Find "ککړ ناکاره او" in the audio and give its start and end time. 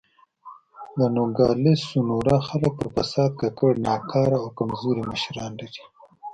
3.41-4.49